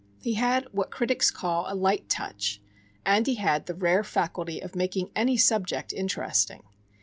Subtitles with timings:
[0.19, 2.59] He had what critics call "a light touch";
[3.05, 6.63] and he had the rare faculty of making any subject interesting.